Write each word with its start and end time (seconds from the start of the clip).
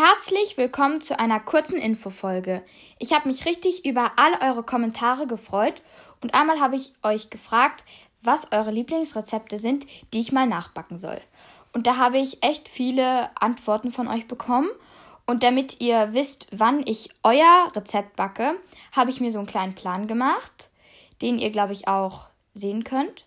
Herzlich 0.00 0.56
willkommen 0.56 1.00
zu 1.00 1.18
einer 1.18 1.40
kurzen 1.40 1.76
Infofolge. 1.76 2.62
Ich 3.00 3.12
habe 3.12 3.26
mich 3.26 3.46
richtig 3.46 3.84
über 3.84 4.12
all 4.14 4.48
eure 4.48 4.62
Kommentare 4.62 5.26
gefreut 5.26 5.82
und 6.22 6.34
einmal 6.34 6.60
habe 6.60 6.76
ich 6.76 6.92
euch 7.02 7.30
gefragt, 7.30 7.82
was 8.22 8.52
eure 8.52 8.70
Lieblingsrezepte 8.70 9.58
sind, 9.58 9.86
die 10.14 10.20
ich 10.20 10.30
mal 10.30 10.46
nachbacken 10.46 11.00
soll. 11.00 11.20
Und 11.72 11.88
da 11.88 11.96
habe 11.96 12.18
ich 12.18 12.44
echt 12.44 12.68
viele 12.68 13.28
Antworten 13.40 13.90
von 13.90 14.06
euch 14.06 14.28
bekommen. 14.28 14.70
Und 15.26 15.42
damit 15.42 15.80
ihr 15.80 16.14
wisst, 16.14 16.46
wann 16.52 16.86
ich 16.86 17.08
euer 17.24 17.72
Rezept 17.74 18.14
backe, 18.14 18.54
habe 18.94 19.10
ich 19.10 19.20
mir 19.20 19.32
so 19.32 19.40
einen 19.40 19.48
kleinen 19.48 19.74
Plan 19.74 20.06
gemacht, 20.06 20.70
den 21.22 21.40
ihr, 21.40 21.50
glaube 21.50 21.72
ich, 21.72 21.88
auch 21.88 22.30
sehen 22.54 22.84
könnt. 22.84 23.26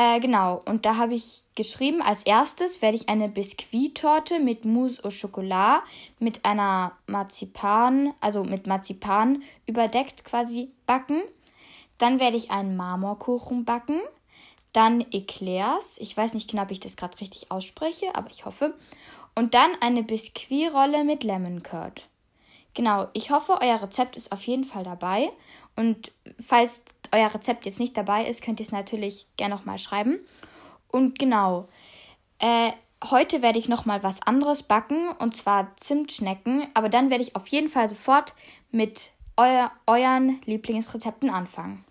Äh, 0.00 0.20
genau, 0.20 0.62
und 0.64 0.86
da 0.86 0.96
habe 0.96 1.14
ich 1.14 1.42
geschrieben, 1.56 2.02
als 2.02 2.22
erstes 2.22 2.82
werde 2.82 2.96
ich 2.96 3.08
eine 3.08 3.28
Biskuittorte 3.28 4.38
mit 4.38 4.64
Mousse 4.64 5.04
au 5.04 5.08
Chocolat 5.08 5.82
mit 6.20 6.44
einer 6.44 6.92
Marzipan, 7.08 8.14
also 8.20 8.44
mit 8.44 8.68
Marzipan 8.68 9.42
überdeckt 9.66 10.22
quasi 10.22 10.70
backen. 10.86 11.20
Dann 11.98 12.20
werde 12.20 12.36
ich 12.36 12.52
einen 12.52 12.76
Marmorkuchen 12.76 13.64
backen. 13.64 14.00
Dann 14.72 15.00
Eclairs. 15.10 15.98
Ich 15.98 16.16
weiß 16.16 16.32
nicht 16.34 16.48
genau, 16.48 16.62
ob 16.62 16.70
ich 16.70 16.78
das 16.78 16.96
gerade 16.96 17.20
richtig 17.20 17.50
ausspreche, 17.50 18.14
aber 18.14 18.30
ich 18.30 18.44
hoffe. 18.44 18.74
Und 19.34 19.54
dann 19.54 19.72
eine 19.80 20.04
Biskuitrolle 20.04 21.02
mit 21.02 21.24
Lemon 21.24 21.64
Curd. 21.64 22.08
Genau, 22.74 23.08
ich 23.12 23.30
hoffe, 23.30 23.58
euer 23.60 23.82
Rezept 23.82 24.16
ist 24.16 24.32
auf 24.32 24.46
jeden 24.46 24.64
Fall 24.64 24.84
dabei. 24.84 25.30
Und 25.76 26.12
falls 26.40 26.82
euer 27.12 27.32
Rezept 27.32 27.66
jetzt 27.66 27.80
nicht 27.80 27.96
dabei 27.96 28.26
ist, 28.26 28.42
könnt 28.42 28.60
ihr 28.60 28.66
es 28.66 28.72
natürlich 28.72 29.26
gerne 29.36 29.54
nochmal 29.54 29.78
schreiben. 29.78 30.20
Und 30.88 31.18
genau, 31.18 31.68
äh, 32.38 32.72
heute 33.04 33.42
werde 33.42 33.58
ich 33.58 33.68
nochmal 33.68 34.02
was 34.02 34.22
anderes 34.22 34.62
backen, 34.62 35.08
und 35.18 35.36
zwar 35.36 35.74
Zimtschnecken. 35.76 36.68
Aber 36.74 36.88
dann 36.88 37.10
werde 37.10 37.22
ich 37.22 37.36
auf 37.36 37.46
jeden 37.48 37.68
Fall 37.68 37.88
sofort 37.88 38.34
mit 38.70 39.12
euer, 39.36 39.70
euren 39.86 40.40
Lieblingsrezepten 40.44 41.30
anfangen. 41.30 41.84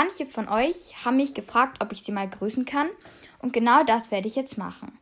Manche 0.00 0.26
von 0.26 0.48
euch 0.48 1.04
haben 1.04 1.16
mich 1.16 1.34
gefragt, 1.34 1.82
ob 1.82 1.90
ich 1.90 2.04
sie 2.04 2.12
mal 2.12 2.30
grüßen 2.30 2.64
kann. 2.64 2.88
Und 3.40 3.52
genau 3.52 3.82
das 3.82 4.12
werde 4.12 4.28
ich 4.28 4.36
jetzt 4.36 4.56
machen. 4.56 4.96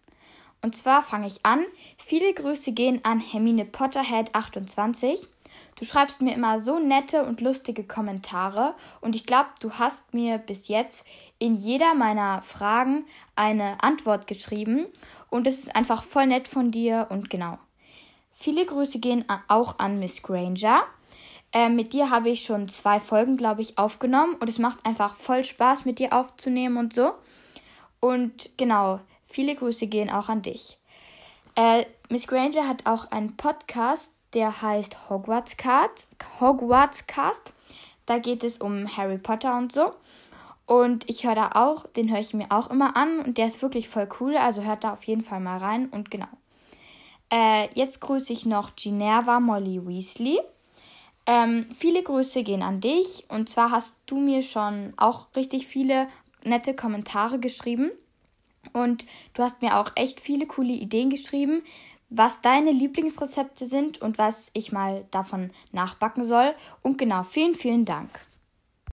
Und 0.63 0.75
zwar 0.75 1.03
fange 1.03 1.27
ich 1.27 1.45
an. 1.45 1.67
Viele 1.99 2.33
Grüße 2.33 2.73
gehen 2.73 3.01
an 3.03 3.21
Hermine 3.21 3.67
Potterhead 3.67 4.35
28. 4.35 5.29
Du 5.79 5.85
schreibst 5.85 6.23
mir 6.23 6.35
immer 6.35 6.59
so 6.59 6.79
nette 6.79 7.27
und 7.27 7.43
lustige 7.43 7.85
Kommentare 7.85 8.75
und 9.03 9.15
ich 9.15 9.27
glaube, 9.27 9.51
du 9.61 9.71
hast 9.75 10.15
mir 10.15 10.39
bis 10.39 10.69
jetzt 10.69 11.05
in 11.39 11.57
jeder 11.57 11.95
meiner 11.95 12.41
Fragen 12.41 13.05
eine 13.35 13.77
Antwort 13.83 14.27
geschrieben 14.27 14.87
und 15.29 15.47
es 15.47 15.59
ist 15.59 15.77
einfach 15.77 16.05
voll 16.05 16.29
nett 16.29 16.49
von 16.49 16.71
dir 16.71 17.09
und 17.11 17.29
genau. 17.29 17.59
Viele 18.33 18.65
Grüße 18.65 18.99
gehen 18.99 19.27
auch 19.49 19.79
an 19.79 19.99
Miss 19.99 20.23
Granger. 20.23 20.85
Äh, 21.57 21.71
mit 21.71 21.93
dir 21.93 22.11
habe 22.11 22.29
ich 22.29 22.45
schon 22.45 22.69
zwei 22.69 23.01
Folgen, 23.01 23.37
glaube 23.37 23.63
ich, 23.63 23.79
aufgenommen 23.79 24.37
und 24.41 24.49
es 24.49 24.59
macht 24.59 24.85
einfach 24.85 25.17
voll 25.17 25.43
Spaß, 25.43 25.87
mit 25.87 25.99
dir 25.99 26.13
aufzunehmen 26.13 26.77
und 26.77 26.93
so. 26.93 27.15
Und 28.01 28.51
genau, 28.59 29.01
Viele 29.27 29.55
Grüße 29.55 29.87
gehen 29.89 30.11
auch 30.11 30.29
an 30.29 30.43
dich. 30.43 30.79
Äh, 31.57 31.85
Miss 32.09 32.27
Granger 32.27 32.67
hat 32.67 32.87
auch 32.87 33.11
einen 33.11 33.37
Podcast, 33.37 34.13
der 34.35 34.63
heißt 34.63 35.11
Hogwarts 35.11 35.57
Cast. 35.57 36.09
Hogwarts 36.41 37.07
Cast. 37.07 37.53
Da 38.07 38.19
geht 38.19 38.45
es 38.45 38.59
um 38.59 38.97
Harry 38.97 39.19
Potter 39.19 39.59
und 39.59 39.73
so. 39.73 39.93
Und 40.65 41.09
ich 41.09 41.27
höre 41.27 41.35
da 41.35 41.51
auch, 41.55 41.87
den 41.89 42.11
höre 42.11 42.21
ich 42.21 42.35
mir 42.35 42.47
auch 42.51 42.71
immer 42.71 42.97
an 42.97 43.21
und 43.21 43.39
der 43.39 43.47
ist 43.47 43.63
wirklich 43.63 43.89
voll 43.89 44.09
cool. 44.21 44.37
Also 44.37 44.63
hört 44.63 44.85
da 44.85 44.93
auf 44.93 45.05
jeden 45.05 45.23
Fall 45.23 45.41
mal 45.41 45.59
rein 45.59 45.89
und 45.89 46.11
genau. 46.11 46.29
Äh, 47.31 47.69
jetzt 47.75 48.01
grüße 48.01 48.33
ich 48.33 48.47
noch 48.47 48.75
Ginerva 48.77 49.41
Molly 49.41 49.85
Weasley. 49.87 50.41
Ähm, 51.27 51.67
viele 51.77 52.03
Grüße 52.03 52.45
gehen 52.45 52.63
an 52.63 52.81
dich 52.81 53.25
und 53.29 53.49
zwar 53.49 53.73
hast 53.73 53.97
du 54.07 54.19
mir 54.19 54.43
schon 54.43 54.95
auch 54.97 55.27
richtig 55.35 55.67
viele 55.67 56.09
nette 56.45 56.75
Kommentare 56.75 57.39
geschrieben. 57.39 57.91
Und 58.73 59.07
du 59.35 59.43
hast 59.43 59.63
mir 59.63 59.79
auch 59.79 59.93
echt 59.95 60.21
viele 60.21 60.47
coole 60.47 60.73
Ideen 60.73 61.11
geschrieben, 61.11 61.63
was 62.09 62.41
deine 62.41 62.71
Lieblingsrezepte 62.71 63.67
sind 63.67 64.01
und 64.01 64.19
was 64.19 64.51
ich 64.55 64.73
mal 64.73 65.07
davon 65.11 65.51
nachbacken 65.73 66.25
soll. 66.25 66.55
Und 66.83 66.99
genau, 66.99 67.23
vielen, 67.23 67.55
vielen 67.55 67.85
Dank. 67.85 68.26